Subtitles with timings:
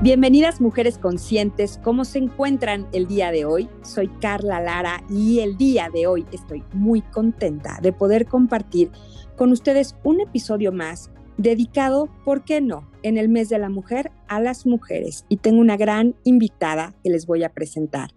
[0.00, 3.68] Bienvenidas mujeres conscientes, ¿cómo se encuentran el día de hoy?
[3.82, 8.92] Soy Carla Lara y el día de hoy estoy muy contenta de poder compartir
[9.36, 14.12] con ustedes un episodio más dedicado, ¿por qué no?, en el mes de la mujer
[14.28, 15.24] a las mujeres.
[15.28, 18.10] Y tengo una gran invitada que les voy a presentar.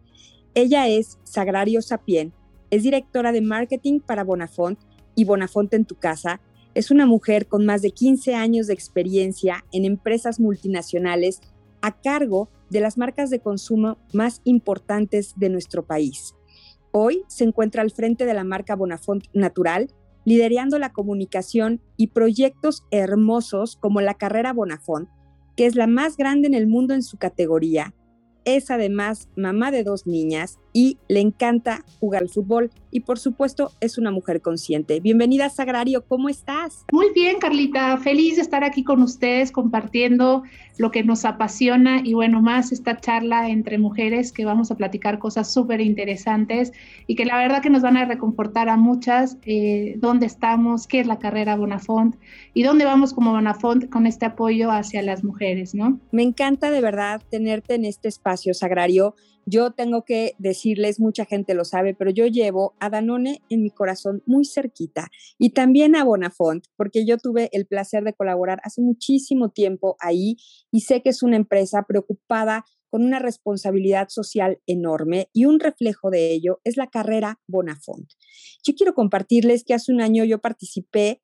[0.53, 2.31] Ella es Sagrario Sapien,
[2.70, 4.77] es directora de marketing para Bonafont
[5.16, 6.41] y Bonafont en tu casa.
[6.75, 11.41] Es una mujer con más de 15 años de experiencia en empresas multinacionales
[11.81, 16.35] a cargo de las marcas de consumo más importantes de nuestro país.
[16.91, 19.88] Hoy se encuentra al frente de la marca Bonafont Natural,
[20.25, 25.09] liderando la comunicación y proyectos hermosos como la carrera Bonafont,
[25.55, 27.94] que es la más grande en el mundo en su categoría.
[28.45, 33.72] Es además mamá de dos niñas y le encanta jugar al fútbol y por supuesto
[33.80, 35.00] es una mujer consciente.
[35.00, 36.86] Bienvenida Sagrario, ¿cómo estás?
[36.91, 40.44] Muy bien, Carlita, feliz de estar aquí con ustedes compartiendo
[40.77, 45.19] lo que nos apasiona y bueno, más esta charla entre mujeres que vamos a platicar
[45.19, 46.72] cosas súper interesantes
[47.08, 50.99] y que la verdad que nos van a reconfortar a muchas eh, dónde estamos, qué
[50.99, 52.16] es la carrera Bonafont
[52.53, 55.99] y dónde vamos como Bonafont con este apoyo hacia las mujeres, ¿no?
[56.11, 61.53] Me encanta de verdad tenerte en este espacio, Sagrario yo tengo que decirles, mucha gente
[61.53, 66.03] lo sabe, pero yo llevo a Danone en mi corazón muy cerquita y también a
[66.03, 70.38] Bonafont, porque yo tuve el placer de colaborar hace muchísimo tiempo ahí
[70.72, 76.11] y sé que es una empresa preocupada con una responsabilidad social enorme y un reflejo
[76.11, 78.11] de ello es la carrera Bonafont.
[78.64, 81.22] Yo quiero compartirles que hace un año yo participé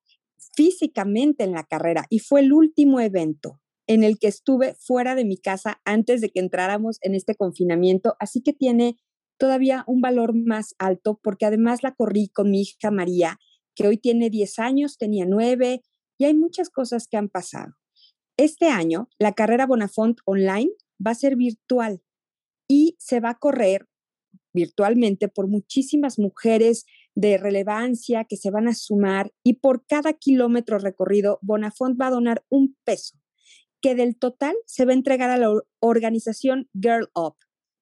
[0.56, 5.26] físicamente en la carrera y fue el último evento en el que estuve fuera de
[5.26, 8.98] mi casa antes de que entráramos en este confinamiento, así que tiene
[9.38, 13.40] todavía un valor más alto porque además la corrí con mi hija María,
[13.76, 15.82] que hoy tiene 10 años, tenía 9
[16.18, 17.76] y hay muchas cosas que han pasado.
[18.36, 20.72] Este año, la carrera Bonafont Online
[21.06, 22.02] va a ser virtual
[22.68, 23.88] y se va a correr
[24.54, 30.80] virtualmente por muchísimas mujeres de relevancia que se van a sumar y por cada kilómetro
[30.80, 33.18] recorrido, Bonafont va a donar un peso
[33.82, 37.36] que del total se va a entregar a la organización Girl Up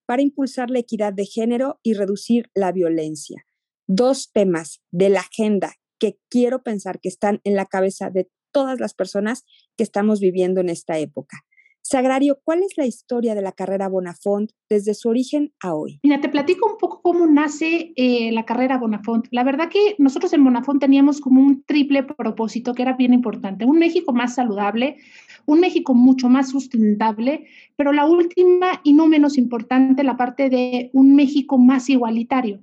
[0.06, 3.46] para impulsar la equidad de género y reducir la violencia.
[3.86, 8.80] Dos temas de la agenda que quiero pensar que están en la cabeza de todas
[8.80, 9.44] las personas
[9.76, 11.45] que estamos viviendo en esta época.
[11.88, 16.00] Sagrario, ¿cuál es la historia de la carrera Bonafont desde su origen a hoy?
[16.02, 19.28] Mira, te platico un poco cómo nace eh, la carrera Bonafont.
[19.30, 23.64] La verdad que nosotros en Bonafont teníamos como un triple propósito que era bien importante.
[23.64, 24.96] Un México más saludable,
[25.46, 30.90] un México mucho más sustentable, pero la última y no menos importante, la parte de
[30.92, 32.62] un México más igualitario.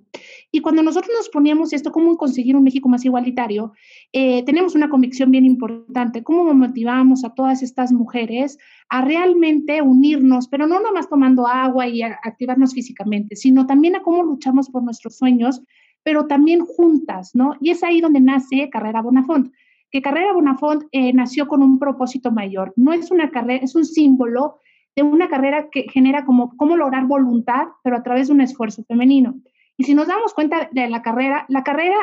[0.52, 3.72] Y cuando nosotros nos poníamos esto, cómo conseguir un México más igualitario,
[4.12, 8.58] eh, tenemos una convicción bien importante, cómo motivamos a todas estas mujeres
[8.90, 14.02] a realmente unirnos, pero no nada más tomando agua y activarnos físicamente, sino también a
[14.02, 15.62] cómo luchamos por nuestros sueños,
[16.04, 17.56] pero también juntas, ¿no?
[17.62, 19.52] Y es ahí donde nace Carrera Bonafont
[19.94, 22.74] que Carrera Bonafont eh, nació con un propósito mayor.
[22.76, 24.58] No es una carrera, es un símbolo
[24.96, 28.84] de una carrera que genera como cómo lograr voluntad, pero a través de un esfuerzo
[28.86, 29.36] femenino.
[29.78, 31.96] Y si nos damos cuenta de la carrera, la carrera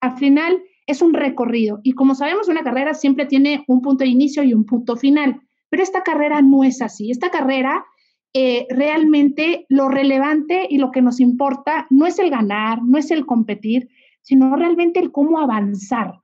[0.00, 1.80] al final es un recorrido.
[1.82, 5.42] Y como sabemos, una carrera siempre tiene un punto de inicio y un punto final.
[5.74, 7.10] Pero esta carrera no es así.
[7.10, 7.84] Esta carrera
[8.32, 13.10] eh, realmente lo relevante y lo que nos importa no es el ganar, no es
[13.10, 13.88] el competir,
[14.22, 16.20] sino realmente el cómo avanzar.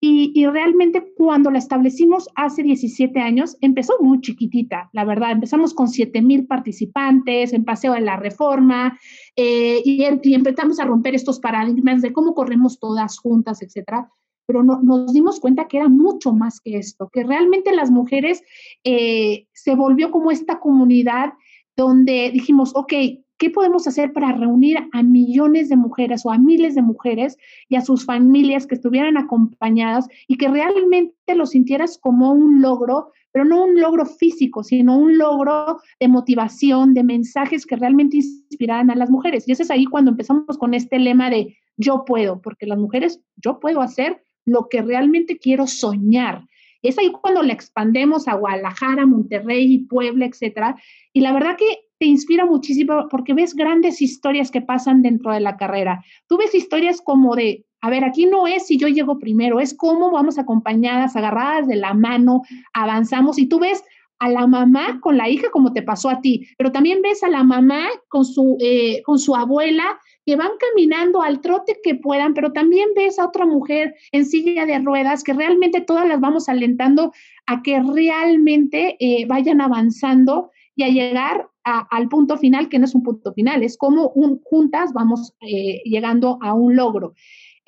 [0.00, 5.30] Y, realmente cuando la establecimos hace 17 años, empezó muy chiquitita, la verdad.
[5.30, 8.98] Empezamos con 7 mil participantes en Paseo de la Reforma
[9.36, 14.10] eh, y, empezamos a romper estos paradigmas de cómo corremos todas juntas, etcétera.
[14.48, 18.42] Pero no, nos dimos cuenta que era mucho más que esto, que realmente las mujeres
[18.82, 21.34] eh, se volvió como esta comunidad
[21.76, 22.92] donde dijimos, ok,
[23.38, 27.36] ¿Qué podemos hacer para reunir a millones de mujeres o a miles de mujeres
[27.68, 33.12] y a sus familias que estuvieran acompañadas y que realmente lo sintieras como un logro,
[33.30, 38.90] pero no un logro físico, sino un logro de motivación, de mensajes que realmente inspiraran
[38.90, 39.46] a las mujeres?
[39.46, 43.20] Y ese es ahí cuando empezamos con este lema de yo puedo, porque las mujeres,
[43.36, 46.46] yo puedo hacer lo que realmente quiero soñar.
[46.82, 50.76] Es ahí cuando le expandemos a Guadalajara, Monterrey, Puebla, etcétera.
[51.12, 55.40] Y la verdad que te inspira muchísimo porque ves grandes historias que pasan dentro de
[55.40, 56.04] la carrera.
[56.28, 59.74] Tú ves historias como de, a ver, aquí no es si yo llego primero, es
[59.74, 62.42] cómo vamos acompañadas, agarradas de la mano,
[62.72, 63.82] avanzamos y tú ves
[64.18, 67.28] a la mamá con la hija como te pasó a ti, pero también ves a
[67.28, 72.34] la mamá con su, eh, con su abuela que van caminando al trote que puedan,
[72.34, 76.48] pero también ves a otra mujer en silla de ruedas que realmente todas las vamos
[76.48, 77.12] alentando
[77.46, 82.94] a que realmente eh, vayan avanzando y a llegar al punto final, que no es
[82.94, 84.12] un punto final, es como
[84.44, 87.14] juntas vamos eh, llegando a un logro.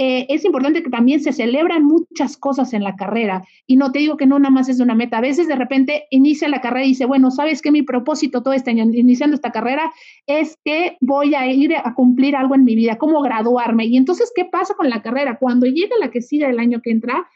[0.02, 3.99] Eh, es importante que también se celebran muchas cosas en la carrera y no te
[3.99, 5.19] digo que no nada más es una meta.
[5.19, 7.70] A veces de repente inicia la carrera y dice, bueno, ¿sabes qué?
[7.70, 9.93] Mi propósito todo este año, iniciando esta carrera,
[10.26, 13.85] es que voy a ir a cumplir algo en mi vida, cómo graduarme.
[13.85, 15.37] Y entonces, ¿qué pasa con la carrera?
[15.38, 17.29] Cuando llega la que sigue el año que entra,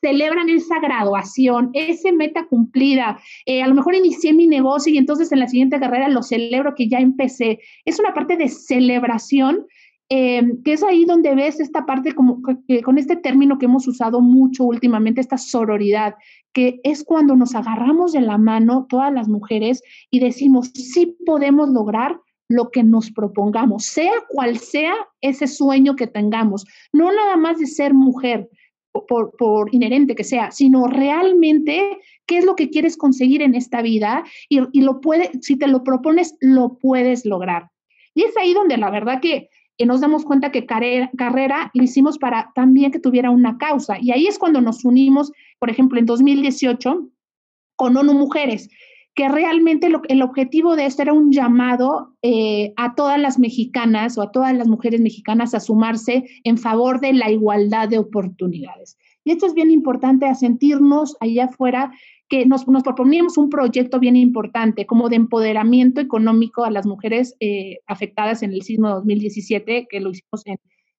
[0.00, 3.20] celebran esa graduación, esa meta cumplida.
[3.46, 6.74] Eh, a lo mejor inicié mi negocio y entonces en la siguiente carrera lo celebro
[6.74, 7.60] que ya empecé.
[7.84, 9.66] Es una parte de celebración
[10.12, 14.20] Em, que es ahí donde ves esta parte como con este término que hemos usado
[14.20, 16.16] mucho últimamente, esta sororidad,
[16.52, 21.68] que es cuando nos agarramos de la mano todas las mujeres y decimos, sí podemos
[21.68, 22.18] lograr
[22.48, 27.68] lo que nos propongamos, sea cual sea ese sueño que tengamos, no nada más de
[27.68, 28.48] ser mujer,
[29.06, 33.80] por, por, inherente que sea, sino realmente qué es lo que quieres conseguir en esta
[33.80, 37.68] vida y, y lo puede, si te lo propones, lo puedes lograr.
[38.12, 39.48] Y es ahí donde la verdad que
[39.80, 43.96] y nos damos cuenta que carrera, carrera lo hicimos para también que tuviera una causa.
[43.98, 47.08] Y ahí es cuando nos unimos, por ejemplo, en 2018
[47.76, 48.68] con ONU Mujeres,
[49.14, 54.22] que realmente el objetivo de esto era un llamado eh, a todas las mexicanas o
[54.22, 58.98] a todas las mujeres mexicanas a sumarse en favor de la igualdad de oportunidades.
[59.24, 61.92] Y esto es bien importante, a sentirnos allá afuera
[62.28, 67.36] que nos, nos, proponíamos un proyecto bien importante como de empoderamiento económico a las mujeres
[67.40, 70.56] eh, afectadas en el sismo 2017, que lo hicimos en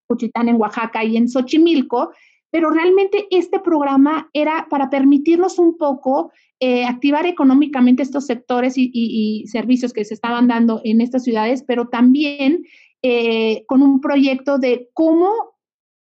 [0.08, 2.12] Cuchitán, en Oaxaca y en Xochimilco,
[2.52, 9.46] pero realmente este programa era para permitirnos un poco eh, activar económicamente estos sectores y,
[9.48, 12.66] servicios que se estaban dando en estas ciudades, pero también
[13.02, 15.32] eh, con un proyecto de cómo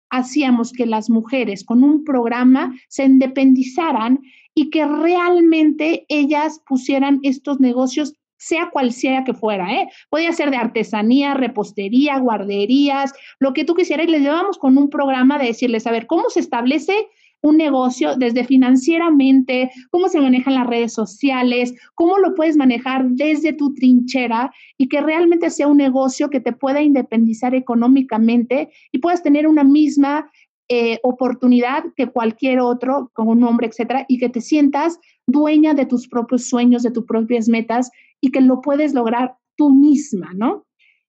[0.10, 4.20] hacíamos que las mujeres con un programa se independizaran
[4.56, 9.90] y que realmente ellas pusieran estos negocios sea cual sea que fuera, ¿eh?
[10.10, 14.90] Podía ser de artesanía, repostería, guarderías, lo que tú quisieras, y les llevamos con un
[14.90, 16.94] programa de decirles, a ver, ¿cómo se establece
[17.42, 23.54] un negocio desde financieramente, cómo se manejan las redes sociales, cómo lo puedes manejar desde
[23.54, 29.24] tu trinchera y que realmente sea un negocio que te pueda independizar económicamente y puedas
[29.24, 30.30] tener una misma
[30.72, 35.86] eh, oportunidad que cualquier otro, con un nombre, etcétera, y que te sientas dueña de
[35.86, 37.90] tus propios sueños, de tus propias metas
[38.22, 40.66] y que lo puedes lograr tú misma, ¿no?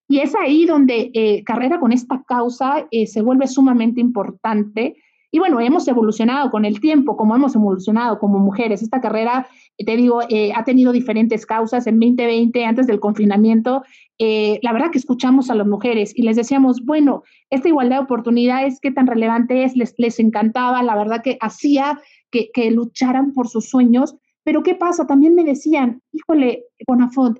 [0.08, 4.96] Y es ahí donde eh, carrera con esta causa eh, se vuelve sumamente importante
[5.32, 8.82] y bueno, hemos evolucionado con el tiempo, como hemos evolucionado como mujeres.
[8.82, 9.46] Esta carrera,
[9.78, 11.86] eh, te digo, eh, ha tenido diferentes causas.
[11.86, 13.84] En 2020, antes del confinamiento,
[14.18, 18.04] eh, la verdad que escuchamos a las mujeres y les decíamos, bueno, esta igualdad de
[18.04, 22.00] oportunidades, qué tan relevante es, les, les encantaba, la verdad que hacía
[22.32, 24.16] que, que lucharan por sus sueños.
[24.42, 25.06] Pero ¿qué pasa?
[25.06, 27.38] También me decían, híjole, Bonafont,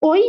[0.00, 0.20] hoy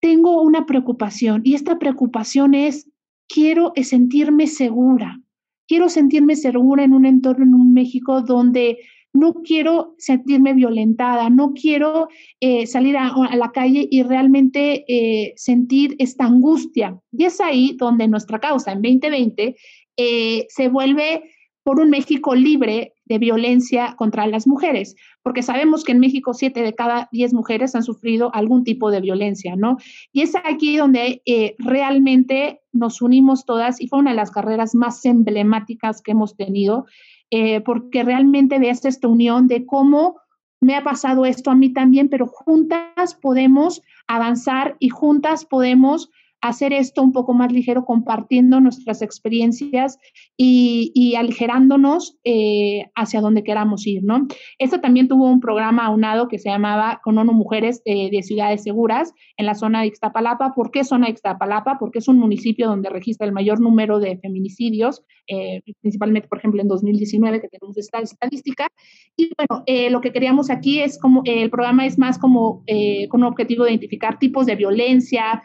[0.00, 2.88] tengo una preocupación y esta preocupación es,
[3.26, 5.20] quiero sentirme segura
[5.68, 8.78] quiero sentirme segura en un entorno, en un México donde
[9.12, 12.08] no quiero sentirme violentada, no quiero
[12.40, 16.98] eh, salir a, la calle y realmente eh, sentir esta angustia.
[17.12, 19.56] Y es ahí donde nuestra causa en 2020
[19.96, 21.22] eh, se vuelve
[21.68, 26.62] por un México libre de violencia contra las mujeres, porque sabemos que en México siete
[26.62, 29.76] de cada diez mujeres han sufrido algún tipo de violencia, ¿no?
[30.10, 34.74] Y es aquí donde eh, realmente nos unimos todas y fue una de las carreras
[34.74, 36.86] más emblemáticas que hemos tenido,
[37.30, 40.16] eh, porque realmente ves esta unión de cómo
[40.62, 46.08] me ha pasado esto a mí también, pero juntas podemos avanzar y juntas podemos
[46.40, 49.98] hacer esto un poco más ligero compartiendo nuestras experiencias
[50.36, 54.28] y, aligerándonos eh, hacia donde queramos ir, ¿no?
[54.58, 58.62] Esto también tuvo un programa aunado que se llamaba Con ONU Mujeres eh, de Ciudades
[58.62, 60.54] Seguras en la zona de Ixtapalapa.
[60.54, 61.78] ¿Por qué zona de Ixtapalapa?
[61.78, 66.62] Porque es un municipio donde registra el mayor número de feminicidios, eh, principalmente, por ejemplo,
[66.62, 68.68] en 2019 que tenemos esta estadística.
[69.16, 72.62] Y bueno, lo que queríamos aquí es como, el programa es más como
[73.08, 75.42] con un objetivo de identificar tipos de violencia,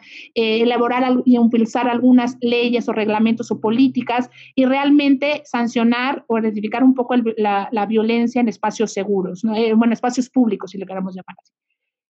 [0.86, 6.94] elaborar y impulsar algunas leyes o reglamentos o políticas y realmente sancionar o identificar un
[6.94, 11.52] poco la, violencia en espacios seguros, eh, bueno, espacios públicos, si le queremos llamar así.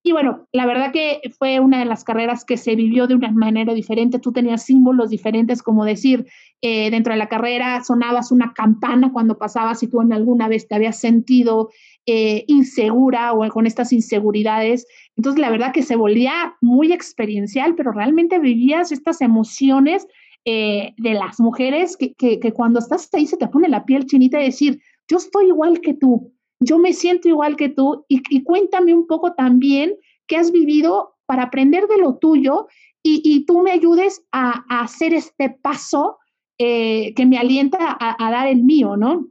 [0.07, 3.33] Y bueno, la verdad que fue una de las carreras que se vivió de una
[3.33, 4.19] manera diferente.
[4.19, 6.27] Tú tenías símbolos diferentes, como decir,
[6.61, 10.69] eh, dentro de la carrera sonabas una campana cuando pasabas y tú en alguna vez
[10.69, 11.71] te habías sentido
[12.07, 14.87] eh, insegura o con estas inseguridades.
[15.17, 20.07] Entonces, la verdad que se volvía muy experiencial, pero realmente vivías estas emociones
[20.45, 24.39] eh, de las mujeres que, que, cuando estás ahí se te pone la piel chinita
[24.43, 28.93] y decir, yo estoy igual que tú, yo me siento igual que tú y, cuéntame
[28.93, 29.95] un poco también
[30.27, 32.67] qué has vivido para aprender de lo tuyo
[33.03, 36.19] y, tú me ayudes a, hacer este paso
[36.59, 39.27] eh, que me alienta a, dar el mío, ¿no?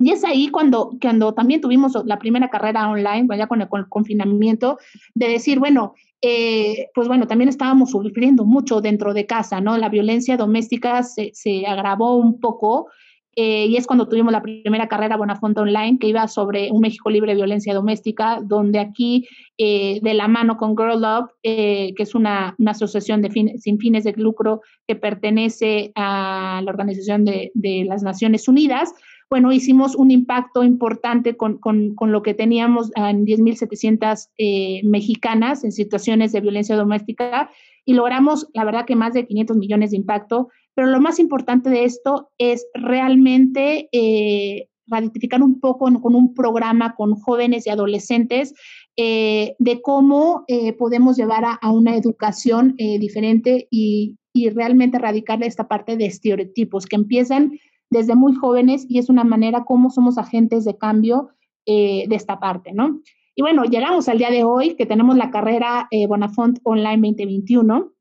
[0.00, 4.78] Y es ahí cuando, cuando también tuvimos la primera carrera online, ya con el, confinamiento,
[5.14, 9.76] de decir, bueno, eh, pues bueno, también estábamos sufriendo mucho dentro de casa, ¿no?
[9.76, 12.88] La violencia doméstica se, se agravó un poco
[13.36, 17.10] eh, y es cuando tuvimos la primera carrera Bonafonte Online, que iba sobre un México
[17.10, 22.02] libre de violencia doméstica, donde aquí, eh, de la mano con Girl Love, eh, que
[22.02, 27.52] es una, una asociación de sin fines de lucro que pertenece a la Organización de,
[27.54, 28.92] de las Naciones Unidas,
[29.30, 35.72] bueno, hicimos un impacto importante con, con, con lo que teníamos en 10.700 mexicanas en
[35.72, 37.50] situaciones de violencia doméstica
[37.84, 40.48] y logramos, la verdad, que más de 500 millones de impacto.
[40.74, 46.94] Pero lo más importante de esto es realmente eh, ratificar un poco con, un programa
[46.94, 48.54] con jóvenes y adolescentes
[48.96, 55.42] eh, de cómo eh, podemos llevar a, una educación eh, diferente y, y, realmente erradicar
[55.42, 57.52] esta parte de estereotipos que empiezan
[57.90, 61.30] desde muy jóvenes y es una manera como somos agentes de cambio
[61.66, 63.00] de esta parte, ¿no?
[63.36, 67.92] Y bueno, llegamos al día de hoy que tenemos la carrera Bonafont Online 2021,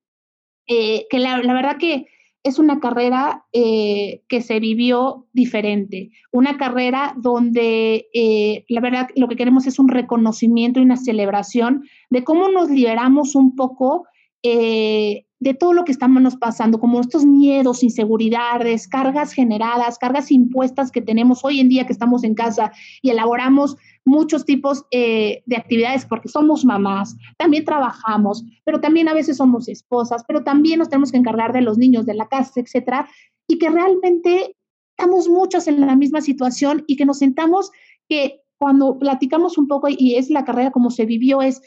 [0.66, 2.08] que la, la verdad que
[2.44, 9.28] es una carrera eh, que se vivió diferente, una carrera donde eh, la verdad lo
[9.28, 14.08] que queremos es un reconocimiento y una celebración de cómo nos liberamos un poco
[14.42, 20.92] eh, de todo lo que estamos pasando, como estos miedos, inseguridades, cargas generadas, cargas impuestas
[20.92, 25.56] que tenemos hoy en día que estamos en casa y elaboramos muchos tipos eh, de
[25.56, 30.90] actividades porque somos mamás, también trabajamos, pero también a veces somos esposas, pero también nos
[30.90, 33.08] tenemos que encargar de los niños, de la casa, etcétera,
[33.48, 34.56] y que realmente
[34.98, 37.72] estamos muchos en la misma situación y que nos sentamos
[38.10, 41.62] que cuando platicamos un poco y es la carrera como se vivió es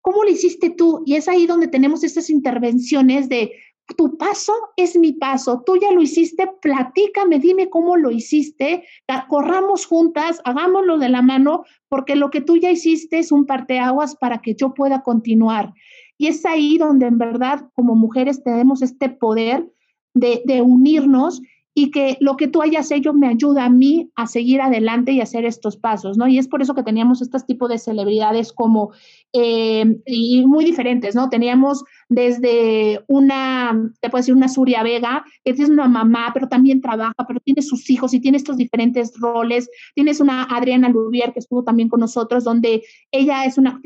[0.00, 1.02] ¿cómo lo hiciste tú?
[1.06, 3.52] Y es ahí donde tenemos estas intervenciones de
[3.96, 8.84] tu paso es mi paso, tú ya lo hiciste, platícame, dime cómo lo hiciste,
[9.28, 14.16] corramos juntas, hagámoslo de la mano, porque lo que tú ya hiciste es un parteaguas
[14.16, 15.72] para que yo pueda continuar.
[16.18, 19.66] Y es ahí donde en verdad como mujeres tenemos este poder
[20.14, 21.40] de, de unirnos
[21.80, 25.22] y que lo que tú hayas hecho me ayuda a mí a seguir adelante y
[25.22, 26.28] hacer estos pasos, ¿no?
[26.28, 28.90] Y es por eso que teníamos este tipo de celebridades como,
[29.32, 31.30] eh, y muy diferentes, ¿no?
[31.30, 36.80] Teníamos desde una, te puedo decir, una Suria Vega, que es una mamá, pero también
[36.80, 39.70] trabaja, pero tiene sus hijos y tiene estos diferentes roles.
[39.94, 43.80] Tienes una Adriana Lubier, que estuvo también con nosotros, donde ella es una,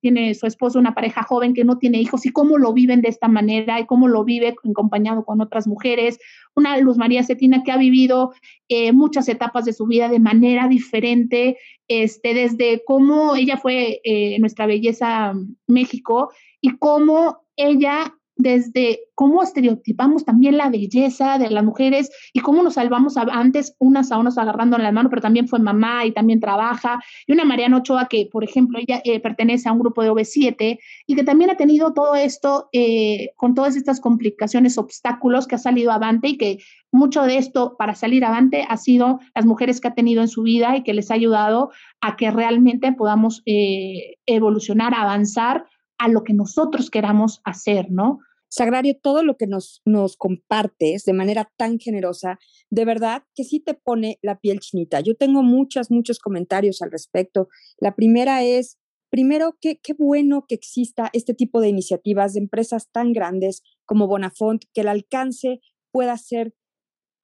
[0.00, 3.08] tiene su esposo, una pareja joven que no tiene hijos y cómo lo viven de
[3.08, 6.20] esta manera y cómo lo vive acompañado con otras mujeres
[6.54, 8.32] una Luz María Cetina que ha vivido
[8.68, 11.56] eh, muchas etapas de su vida de manera diferente,
[11.90, 15.34] este, desde cómo ella fue eh, nuestra belleza
[15.66, 16.30] México
[16.60, 22.74] y cómo ella desde cómo estereotipamos también la belleza de las mujeres y cómo nos
[22.74, 27.00] salvamos antes unas a unas agarrando la mano, pero también fue mamá y también trabaja.
[27.26, 30.78] Y una Mariana Ochoa que, por ejemplo, ella eh, pertenece a un grupo de OV7
[31.06, 35.58] y que también ha tenido todo esto eh, con todas estas complicaciones, obstáculos que ha
[35.58, 36.58] salido avante y que
[36.90, 40.42] mucho de esto para salir avante ha sido las mujeres que ha tenido en su
[40.42, 41.70] vida y que les ha ayudado
[42.00, 45.66] a que realmente podamos eh, evolucionar, avanzar
[45.98, 48.20] a lo que nosotros queramos hacer, ¿no?
[48.50, 52.38] Sagrario, todo lo que nos, nos compartes de manera tan generosa,
[52.68, 55.00] de verdad que sí te pone la piel chinita.
[55.00, 57.48] Yo tengo muchos, muchos comentarios al respecto.
[57.78, 58.76] La primera es,
[59.08, 64.08] primero, qué, qué bueno que exista este tipo de iniciativas de empresas tan grandes como
[64.08, 65.60] Bonafont, que el alcance
[65.92, 66.52] pueda ser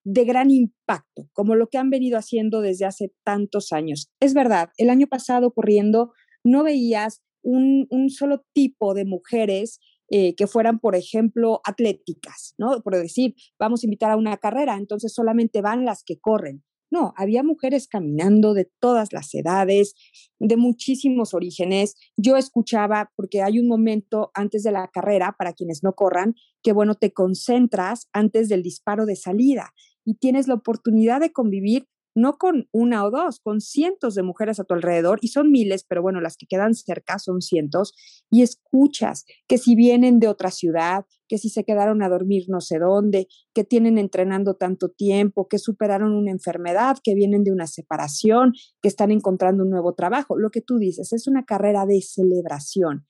[0.05, 4.13] de gran impacto, como lo que han venido haciendo desde hace tantos años.
[4.21, 6.13] Es verdad, el año pasado corriendo
[6.45, 9.79] no veías un solo tipo de mujeres
[10.11, 12.81] eh, que fueran, por ejemplo, atléticas, ¿no?
[12.83, 16.65] Por decir, vamos a invitar a una carrera, entonces solamente van las que corren.
[16.91, 19.95] No, había mujeres caminando de todas las edades,
[20.39, 21.97] de muchísimos orígenes.
[22.17, 26.73] Yo escuchaba, porque hay un momento antes de la carrera, para quienes no corran, que
[26.73, 29.73] bueno, te concentras antes del disparo de salida
[30.05, 34.59] y tienes la oportunidad de convivir no con una o dos, con cientos de mujeres
[34.59, 37.95] a tu alrededor, y son miles, pero bueno, las que quedan cerca son cientos,
[38.31, 42.61] y escuchas que si vienen de otra ciudad, que si se quedaron a dormir no
[42.61, 47.67] sé dónde, que tienen entrenando tanto tiempo, que superaron una enfermedad, que vienen de una
[47.67, 50.39] separación, que están encontrando un nuevo trabajo.
[50.39, 53.05] Lo que tú dices es una carrera de celebración.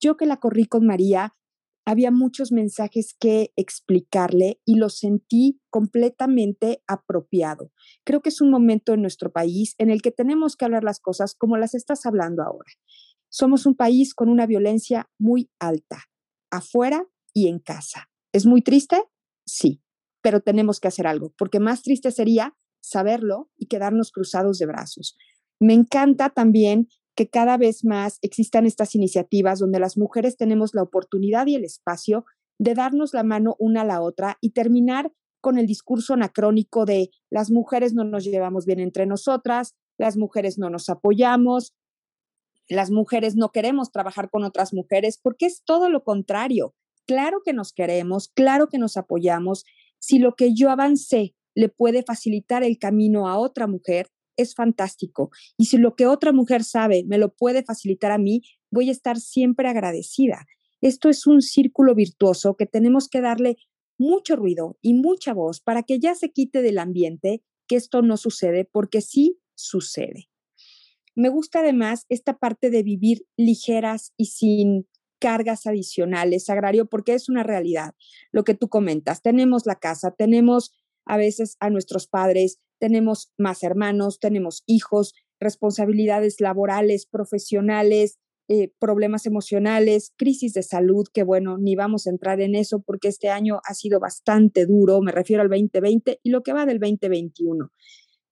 [0.00, 1.34] Yo que la corrí con María,
[1.86, 7.72] había muchos mensajes que explicarle y lo sentí completamente apropiado.
[8.04, 10.98] Creo que es un momento en nuestro país en el que tenemos que hablar las
[10.98, 12.72] cosas como las estás hablando ahora.
[13.28, 16.02] Somos un país con una violencia muy alta,
[16.50, 18.10] afuera y en casa.
[18.32, 19.04] ¿Es muy triste?
[19.46, 19.80] Sí,
[20.22, 25.16] pero tenemos que hacer algo, porque más triste sería saberlo y quedarnos cruzados de brazos.
[25.60, 30.82] Me encanta también que cada vez más existan estas iniciativas donde las mujeres tenemos la
[30.82, 32.26] oportunidad y el espacio
[32.58, 37.10] de darnos la mano una a la otra y terminar con el discurso anacrónico de
[37.30, 41.74] las mujeres no nos llevamos bien entre nosotras, las mujeres no nos apoyamos,
[42.68, 46.74] las mujeres no queremos trabajar con otras mujeres, porque es todo lo contrario.
[47.06, 49.64] Claro que nos queremos, claro que nos apoyamos.
[49.98, 55.30] Si lo que yo avancé le puede facilitar el camino a otra mujer, es fantástico.
[55.56, 58.92] Y si lo que otra mujer sabe me lo puede facilitar a mí, voy a
[58.92, 60.46] estar siempre agradecida.
[60.80, 63.56] Esto es un círculo virtuoso que tenemos que darle
[63.98, 68.16] mucho ruido y mucha voz para que ya se quite del ambiente que esto no
[68.16, 70.28] sucede, porque sí sucede.
[71.14, 74.86] Me gusta además esta parte de vivir ligeras y sin
[75.18, 77.94] cargas adicionales, agrario, porque es una realidad.
[78.32, 80.72] Lo que tú comentas, tenemos la casa, tenemos
[81.06, 88.18] a veces a nuestros padres, tenemos más hermanos, tenemos hijos, responsabilidades laborales, profesionales,
[88.48, 93.08] eh, problemas emocionales, crisis de salud, que bueno, ni vamos a entrar en eso porque
[93.08, 96.78] este año ha sido bastante duro, me refiero al 2020 y lo que va del
[96.78, 97.72] 2021.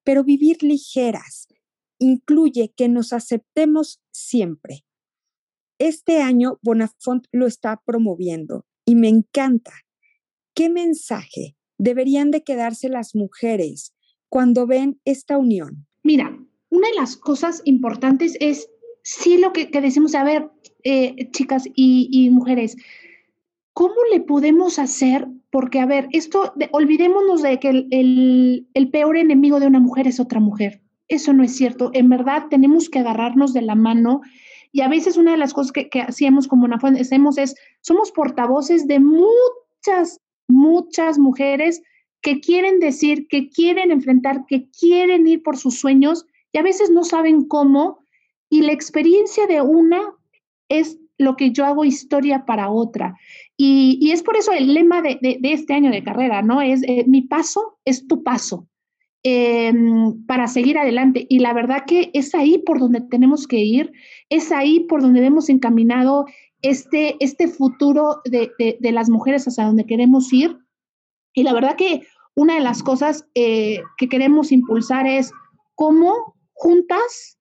[0.05, 1.49] Pero vivir ligeras
[1.99, 4.85] incluye que nos aceptemos siempre.
[5.79, 9.73] Este año Bonafont lo está promoviendo y me encanta.
[10.55, 13.94] ¿Qué mensaje deberían de quedarse las mujeres
[14.35, 15.87] cuando ven esta unión?
[16.03, 16.37] Mira,
[16.71, 18.69] una de las cosas importantes es
[19.05, 20.51] sí lo que, decimos, a ver,
[20.83, 22.77] eh, chicas y, mujeres,
[23.75, 25.29] ¿cómo le podemos hacer?
[25.51, 30.41] Porque, a ver, esto, olvidémonos de que el, peor enemigo de una mujer es otra
[30.41, 30.81] mujer.
[31.07, 31.93] Eso no es cierto.
[31.93, 34.21] En verdad, tenemos que agarrarnos de la mano.
[34.73, 38.11] Y a veces una de las cosas que, que hacíamos como una hacemos es, somos
[38.11, 41.83] portavoces de muchas, muchas mujeres
[42.25, 46.91] que quieren decir, que quieren enfrentar, que quieren ir por sus sueños y a veces
[46.91, 47.99] no saben cómo.
[48.49, 50.01] Y la experiencia de una
[50.71, 53.15] es lo que yo hago historia para otra.
[53.59, 56.63] Y, es por eso el lema de, este año de carrera, ¿no?
[56.63, 58.69] Es eh, mi paso es tu paso
[59.23, 61.27] em, para seguir adelante.
[61.29, 63.93] Y la verdad que es ahí por donde tenemos que ir,
[64.31, 66.25] es ahí por donde hemos encaminado
[66.63, 70.57] este, este futuro de, de las mujeres hacia donde queremos ir.
[71.35, 75.33] Y la verdad que una de las cosas eh, que queremos impulsar es
[75.75, 77.39] cómo juntas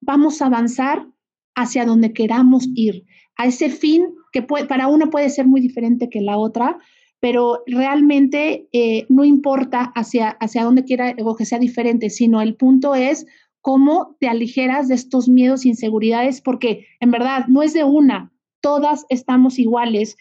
[0.00, 1.06] vamos a avanzar
[1.54, 3.04] hacia donde queramos ir,
[3.36, 6.78] a ese fin que para una puede ser muy diferente que la otra,
[7.20, 12.54] pero realmente eh, no importa hacia, hacia dónde quiera o que sea diferente, sino el
[12.54, 13.26] punto es
[13.60, 18.32] cómo te aligeras de estos miedos e inseguridades, porque en verdad no es de una,
[18.60, 20.16] todas estamos iguales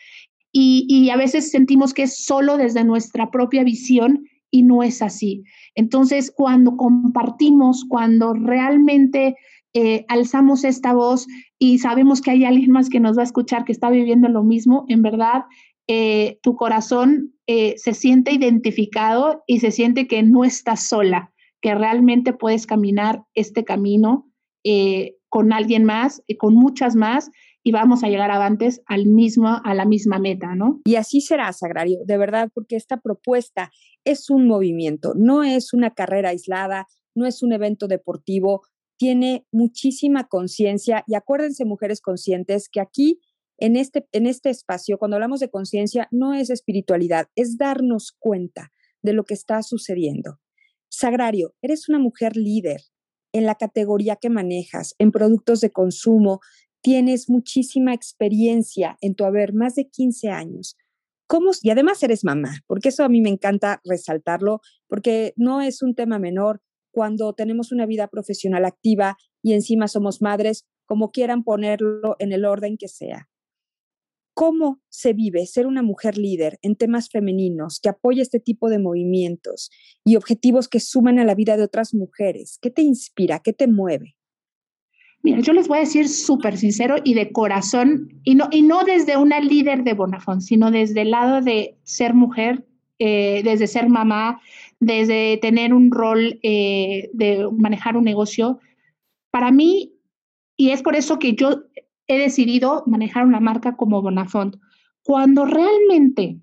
[0.60, 5.44] y, a veces sentimos que es solo desde nuestra propia visión y no es así.
[5.76, 9.36] Entonces, cuando compartimos, cuando realmente
[9.74, 11.28] eh, alzamos esta voz
[11.60, 14.44] y sabemos que hay alguien más que nos va a escuchar que está viviendo lo
[14.44, 15.44] mismo, en verdad,
[15.88, 21.76] eh, tu corazón eh, se siente identificado y se siente que no estás sola, que
[21.76, 24.26] realmente puedes caminar este camino
[25.30, 27.32] con alguien más, y con muchas más,
[27.68, 30.80] y vamos a llegar avantes al mismo, a la misma meta, ¿no?
[30.86, 33.72] Y así será, Sagrario, de verdad, porque esta propuesta
[34.06, 38.62] es un movimiento, no es una carrera aislada, no es un evento deportivo,
[38.96, 43.20] tiene muchísima conciencia y acuérdense, mujeres conscientes, que aquí
[43.58, 48.72] en este, en este espacio, cuando hablamos de conciencia, no es espiritualidad, es darnos cuenta
[49.02, 50.40] de lo que está sucediendo.
[50.88, 52.80] Sagrario, eres una mujer líder
[53.34, 56.40] en la categoría que manejas, en productos de consumo,
[56.82, 60.78] tienes muchísima experiencia en tu haber, más de 15 años.
[61.28, 65.82] ¿Cómo, y además eres mamá, porque eso a mí me encanta resaltarlo, porque no es
[65.82, 66.62] un tema menor
[66.92, 72.46] cuando tenemos una vida profesional activa y encima somos madres, como quieran ponerlo en el
[72.46, 73.30] orden que sea.
[74.34, 78.80] ¿Cómo se vive ser una mujer líder en temas femeninos que apoya este tipo de
[78.80, 79.72] movimientos
[80.06, 82.60] y objetivos que suman a la vida de otras mujeres?
[82.62, 83.40] ¿Qué te inspira?
[83.40, 84.17] ¿Qué te mueve?
[85.36, 89.18] Yo les voy a decir súper sincero y de corazón, y no, y no desde
[89.18, 92.66] una líder de Bonafont, sino desde el lado de ser mujer,
[93.00, 94.42] eh, desde ser mamá,
[94.80, 98.60] desde tener un rol eh, de manejar un negocio.
[99.32, 99.94] Para mí,
[100.56, 101.64] y es por eso que yo
[102.08, 104.56] he decidido manejar una marca como Bonafont,
[105.04, 106.40] cuando realmente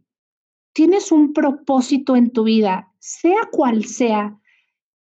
[0.73, 4.39] tienes un propósito en tu vida, sea cual sea,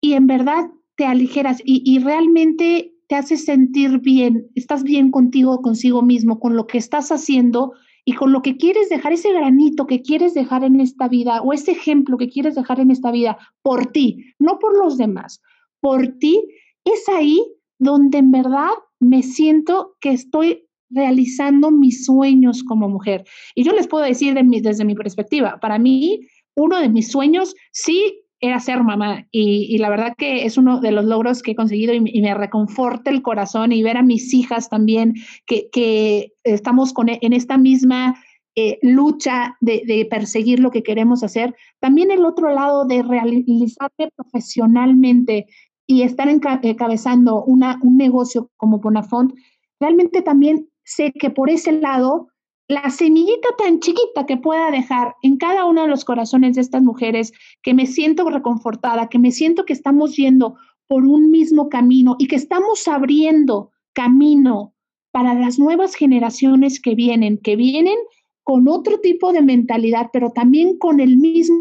[0.01, 5.61] y en verdad te aligeras y, y realmente te hace sentir bien, estás bien contigo,
[5.61, 7.73] consigo mismo, con lo que estás haciendo
[8.07, 11.53] y con lo que quieres dejar, ese granito que quieres dejar en esta vida o
[11.53, 15.43] ese ejemplo que quieres dejar en esta vida por ti, no por los demás,
[15.81, 16.43] por ti,
[16.87, 17.45] es ahí
[17.79, 23.25] donde en verdad me siento que estoy realizando mis sueños como mujer.
[23.55, 26.21] Y yo les puedo decir desde mi perspectiva, para mí,
[26.57, 30.91] uno de mis sueños sí era ser mamá y, la verdad que es uno de
[30.91, 34.69] los logros que he conseguido y, me reconforta el corazón y ver a mis hijas
[34.69, 35.15] también
[35.47, 38.21] que, estamos con, en esta misma
[38.57, 41.55] eh, lucha de, perseguir lo que queremos hacer.
[41.79, 45.47] También el otro lado de realizarte profesionalmente
[45.87, 49.33] y estar encabezando una, un negocio como Bonafont,
[49.79, 52.32] realmente también sé que por ese lado
[52.73, 56.83] la semillita tan chiquita que pueda dejar en cada uno de los corazones de estas
[56.83, 57.33] mujeres,
[57.63, 60.57] que me siento reconfortada, que me siento que estamos yendo
[60.87, 64.73] por un mismo camino y que estamos abriendo camino
[65.11, 67.99] para las nuevas generaciones que vienen, que vienen
[68.43, 71.61] con otro tipo de mentalidad, pero también con el mismo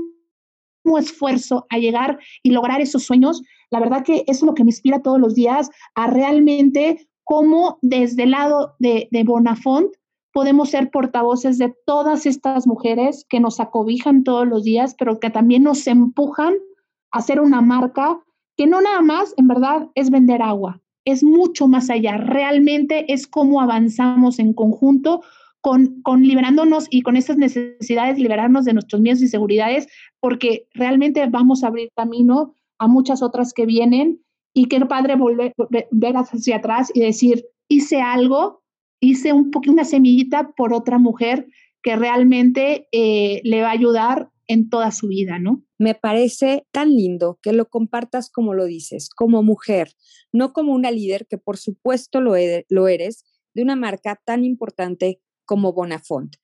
[0.97, 3.43] esfuerzo a llegar y lograr esos sueños.
[3.69, 8.23] La verdad que es lo que me inspira todos los días a realmente cómo desde
[8.23, 9.91] el lado de, de Bonafont
[10.31, 15.29] podemos ser portavoces de todas estas mujeres que nos acobijan todos los días, pero que
[15.29, 16.53] también nos empujan
[17.11, 18.19] a hacer una marca
[18.57, 22.17] que no nada más, en verdad, es vender agua, es mucho más allá.
[22.17, 25.21] Realmente es cómo avanzamos en conjunto
[25.61, 29.87] con, con liberándonos y con esas necesidades, liberarnos de nuestros miedos y seguridades,
[30.19, 34.21] porque realmente vamos a abrir camino a muchas otras que vienen
[34.53, 35.53] y qué padre volver,
[35.91, 38.60] ver hacia atrás y decir, hice algo
[39.01, 41.47] hice un una semillita por otra mujer
[41.83, 45.63] que realmente eh, le va a ayudar en toda su vida, ¿no?
[45.79, 49.93] Me parece tan lindo que lo compartas como lo dices, como mujer,
[50.31, 52.33] no como una líder, que por supuesto lo,
[52.69, 56.35] lo eres, de una marca tan importante como Bonafont.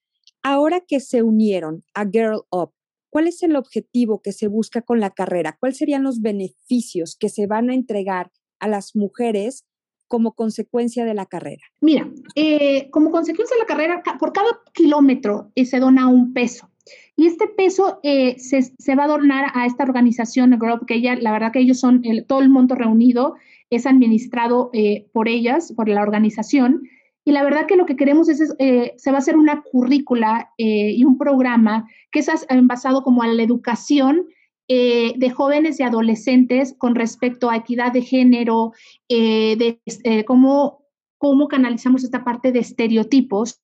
[0.42, 2.72] Ahora que se unieron a Girl Up,
[3.10, 5.58] ¿cuál es el objetivo que se busca con la carrera?
[5.60, 9.66] ¿Cuáles serían los beneficios que se van a entregar a las mujeres
[10.08, 11.64] como consecuencia de la carrera?
[11.82, 16.70] Mira, eh, como consecuencia de la carrera, por cada kilómetro eh, se dona un peso.
[17.16, 21.32] Y este peso eh, se, va a donar a esta organización, Group, que ella, la
[21.32, 23.36] verdad que ellos son, todo el monto reunido
[23.70, 24.72] es administrado
[25.12, 26.84] por ellas, por la organización.
[27.26, 31.04] Y la verdad que lo que queremos es, se va a hacer una currícula y
[31.04, 32.30] un programa que es
[32.62, 34.28] basado como a la educación
[34.70, 38.74] eh, de jóvenes y adolescentes con respecto a equidad de género,
[39.08, 40.84] eh, de eh, cómo,
[41.18, 43.62] cómo canalizamos esta parte de estereotipos.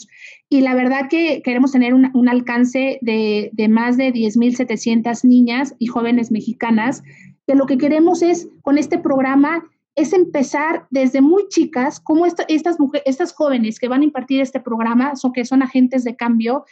[0.48, 5.88] Y la verdad que queremos tener un, alcance de, de, más de 10.700 niñas y
[5.88, 7.04] jóvenes mexicanas,
[7.46, 9.62] que lo que queremos es, con este programa,
[9.96, 14.62] es empezar desde muy chicas, como estas, mujeres, estas jóvenes que van a impartir este
[14.62, 16.63] programa, son, que son agentes de cambio,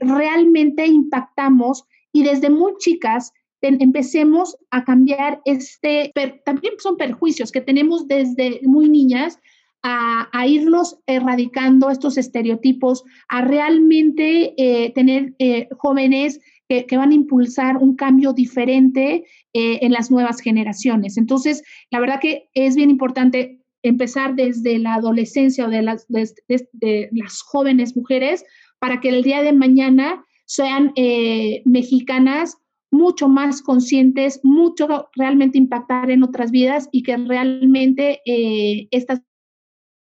[0.00, 6.12] realmente impactamos y desde muy chicas empecemos a cambiar este,
[6.44, 9.38] también son perjuicios que tenemos desde muy niñas,
[9.82, 17.10] a, a irlos erradicando estos estereotipos, a realmente eh, tener eh, jóvenes que, que, van
[17.10, 21.16] a impulsar un cambio diferente eh, en las nuevas generaciones.
[21.16, 26.30] Entonces, la verdad que es bien importante empezar desde la adolescencia o de las, de,
[26.72, 28.44] de las jóvenes mujeres
[28.78, 30.92] para que el día de mañana sean
[31.64, 32.56] mexicanas
[32.90, 39.22] mucho más conscientes, mucho realmente impactar en otras vidas y que realmente eh, estas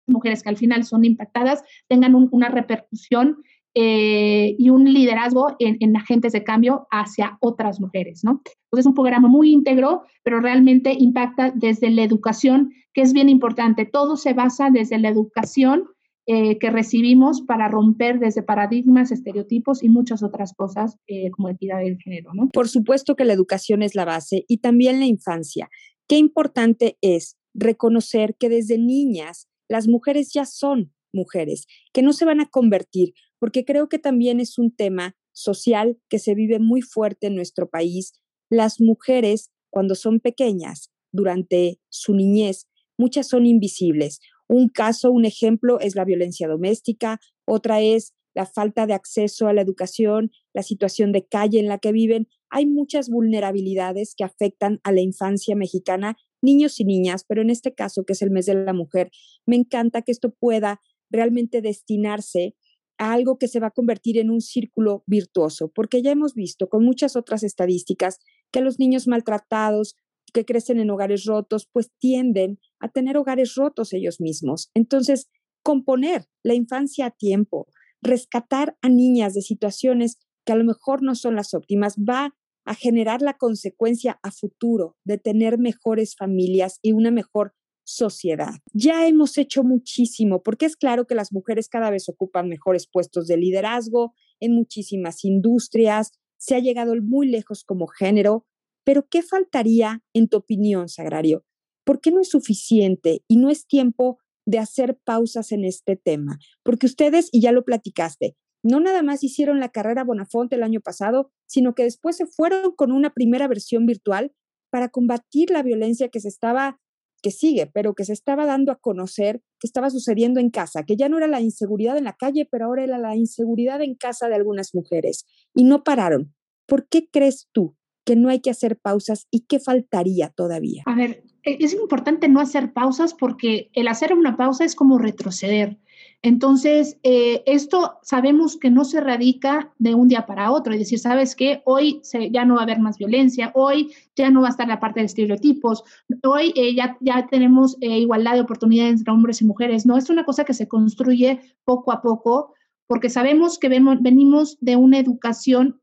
[0.07, 3.43] mujeres que al final son impactadas tengan una repercusión
[3.75, 8.41] eh, y un liderazgo en, agentes de cambio hacia otras mujeres, ¿no?
[8.43, 13.29] Entonces es un programa muy íntegro, pero realmente impacta desde la educación, que es bien
[13.29, 13.85] importante.
[13.85, 15.85] Todo se basa desde la educación
[16.31, 21.79] eh, que recibimos para romper desde paradigmas, estereotipos y muchas otras cosas eh, como equidad
[21.79, 22.35] de género.
[22.35, 22.49] ¿no?
[22.49, 25.71] Por supuesto que la educación es la base y también la infancia.
[26.07, 32.25] Qué importante es reconocer que desde niñas las mujeres ya son mujeres, que no se
[32.25, 36.83] van a convertir porque creo que también es un tema social que se vive muy
[36.83, 38.13] fuerte en nuestro país.
[38.51, 42.67] Las mujeres, cuando son pequeñas, durante su niñez,
[42.99, 44.19] muchas son invisibles.
[44.49, 49.53] Un caso, un ejemplo es la violencia doméstica, otra es la falta de acceso a
[49.53, 52.27] la educación, la situación de calle en la que viven.
[52.49, 57.75] Hay muchas vulnerabilidades que afectan a la infancia mexicana, niños y niñas, pero en este
[57.75, 59.11] caso, que es el mes de la mujer,
[59.45, 60.81] me encanta que esto pueda
[61.11, 62.55] realmente destinarse
[62.97, 66.69] a algo que se va a convertir en un círculo virtuoso, porque ya hemos visto
[66.69, 68.17] con muchas otras estadísticas
[68.51, 69.95] que los niños maltratados,
[70.33, 74.69] que crecen en hogares rotos, pues tienden a tener hogares rotos ellos mismos.
[74.73, 75.29] Entonces,
[75.63, 77.67] componer la infancia a tiempo,
[78.01, 82.75] rescatar a niñas de situaciones que a lo mejor no son las óptimas, va a
[82.75, 88.53] generar la consecuencia a futuro de tener mejores familias y una mejor sociedad.
[88.73, 93.25] Ya hemos hecho muchísimo, porque es claro que las mujeres cada vez ocupan mejores puestos
[93.27, 98.45] de liderazgo en muchísimas industrias, se ha llegado muy lejos como género,
[98.83, 101.43] pero ¿qué faltaría en tu opinión, Sagrario?
[101.89, 106.37] ¿Por qué no es suficiente y no es tiempo de hacer pausas en este tema?
[106.61, 110.81] Porque ustedes, y ya lo platicaste, no nada más hicieron la carrera Bonafonte el año
[110.81, 114.31] pasado, sino que después se fueron con una primera versión virtual
[114.69, 116.79] para combatir la violencia que se estaba
[117.23, 120.95] que sigue, pero que se estaba dando a conocer que estaba sucediendo en casa, que
[120.95, 124.27] ya no era la inseguridad en la calle, pero ahora era la inseguridad en casa
[124.27, 125.25] de algunas mujeres.
[125.55, 126.35] Y no pararon.
[126.67, 127.75] ¿Por qué crees tú
[128.05, 130.83] que no hay que hacer pausas y qué faltaría todavía?
[130.85, 135.77] A ver, es importante no hacer pausas porque el hacer una pausa es como retroceder.
[136.21, 140.99] Entonces, eh, esto sabemos que no se radica de un día para otro, es decir,
[140.99, 144.51] sabes que hoy ya no va a haber más violencia, hoy ya no va a
[144.51, 145.83] estar la parte de estereotipos,
[146.23, 150.09] hoy eh, ya, ya tenemos eh, igualdad de oportunidades entre hombres y mujeres, no, es
[150.09, 152.53] una cosa que se construye poco a poco,
[152.85, 155.79] porque sabemos que venimos de una educación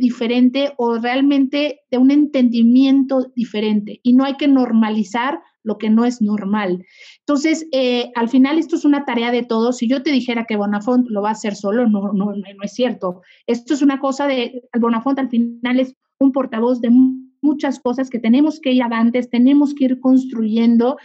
[0.00, 6.04] diferente o realmente de un entendimiento diferente y no hay que normalizar lo que no
[6.04, 6.84] es normal.
[7.20, 9.76] Entonces, eh, al final esto es una tarea de todos.
[9.76, 12.72] Si yo te dijera que Bonafont lo va a hacer solo, no, no, no es
[12.72, 13.22] cierto.
[13.46, 16.90] Esto es una cosa de, Bonafont al final es un portavoz de
[17.42, 20.96] muchas cosas que tenemos que ir avantes, tenemos que ir construyendo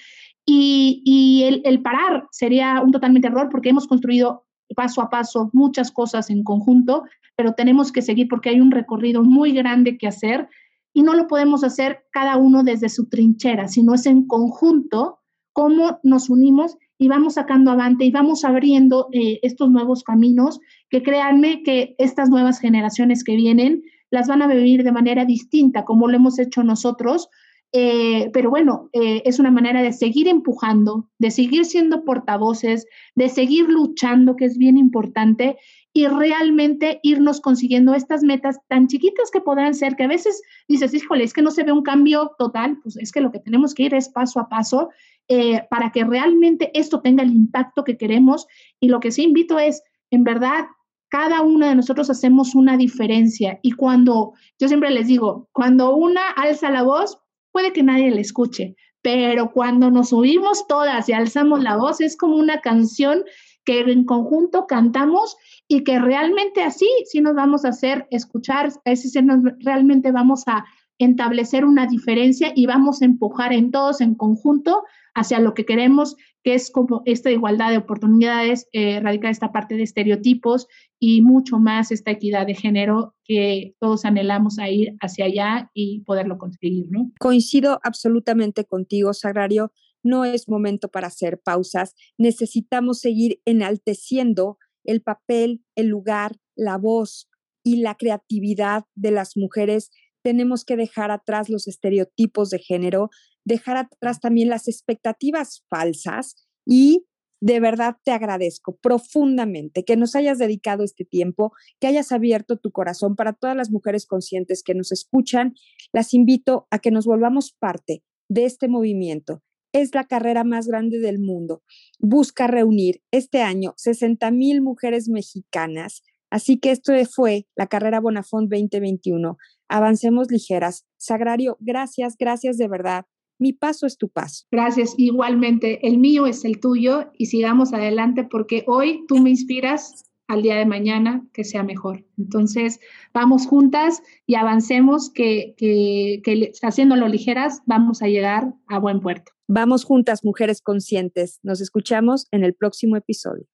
[0.45, 5.49] y, y el, el parar sería un totalmente error porque hemos construido paso a paso
[5.53, 7.03] muchas cosas en conjunto,
[7.36, 10.50] pero tenemos que seguir porque hay un recorrido muy grande que hacer
[10.93, 15.19] y no lo podemos hacer cada uno desde su trinchera, sino es en conjunto
[15.52, 21.04] cómo nos unimos y vamos sacando avante y vamos abriendo eh, estos nuevos caminos que
[21.04, 26.08] créanme que estas nuevas generaciones que vienen las van a vivir de manera distinta como
[26.08, 27.30] lo hemos hecho nosotros.
[27.74, 33.28] Eh, pero bueno, eh, es una manera de seguir empujando, de seguir siendo portavoces, de
[33.28, 35.58] seguir luchando, que es bien importante,
[35.97, 40.93] y realmente irnos consiguiendo estas metas tan chiquitas que podrán ser, que a veces dices,
[40.93, 43.73] híjole, es que no se ve un cambio total, pues es que lo que tenemos
[43.73, 44.89] que ir es paso a paso
[45.29, 48.45] eh, para que realmente esto tenga el impacto que queremos.
[48.81, 50.65] Y lo que sí invito es, en verdad,
[51.08, 53.58] cada uno de nosotros hacemos una diferencia.
[53.62, 57.19] Y cuando, yo siempre les digo, cuando una alza la voz,
[57.53, 62.17] puede que nadie le escuche, pero cuando nos subimos todas y alzamos la voz, es
[62.17, 63.23] como una canción
[63.65, 65.36] que en conjunto cantamos
[65.67, 70.43] y que realmente así sí nos vamos a hacer escuchar, así sí nos, realmente vamos
[70.47, 70.65] a
[70.97, 76.15] establecer una diferencia y vamos a empujar en todos en conjunto hacia lo que queremos,
[76.43, 80.67] que es como esta igualdad de oportunidades, eh, esta parte de estereotipos
[80.99, 86.01] y mucho más esta equidad de género que todos anhelamos a ir hacia allá y
[86.01, 87.12] poderlo conseguir, ¿no?
[87.19, 89.71] Coincido absolutamente contigo, Sagrario.
[90.05, 91.95] No es momento para hacer pausas.
[92.19, 97.27] Necesitamos seguir enalteciendo el papel, el lugar, la voz
[97.63, 99.89] y la creatividad de las mujeres.
[100.23, 103.09] Tenemos que dejar atrás los estereotipos de género,
[103.45, 106.35] dejar atrás también las expectativas falsas
[106.67, 107.07] y
[107.41, 112.71] de verdad te agradezco profundamente que nos hayas dedicado este tiempo, que hayas abierto tu
[112.71, 115.55] corazón para todas las mujeres conscientes que nos escuchan.
[115.91, 119.41] Las invito a que nos volvamos parte de este movimiento
[119.75, 121.61] es la carrera más grande del mundo.
[121.99, 126.01] Busca reunir este año 60 mil mujeres mexicanas.
[126.29, 129.38] Así que esto fue la carrera Bonafont 2021.
[129.67, 130.85] Avancemos ligeras.
[130.95, 133.05] Sagrario, gracias, gracias de verdad.
[133.38, 134.45] Mi paso es tu paso.
[134.49, 135.85] Gracias, igualmente.
[135.85, 140.55] El mío es el tuyo y sigamos adelante porque hoy tú me inspiras al día
[140.55, 142.05] de mañana que sea mejor.
[142.17, 142.79] Entonces,
[143.13, 149.35] vamos juntas y avancemos que, que, que haciéndolo ligeras vamos a llegar a buen puerto.
[149.47, 151.39] Vamos juntas, mujeres conscientes.
[151.43, 153.45] Nos escuchamos en el próximo episodio.